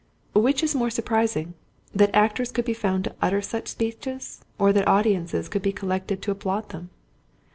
[0.33, 4.87] Which is the more surprising—that actors could be found to utter such speeches, or that
[4.87, 6.89] audiences could be collected to applaud them?